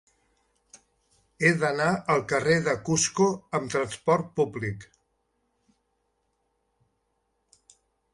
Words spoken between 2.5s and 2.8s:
de